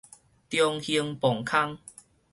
[0.49, 1.77] 中興磅空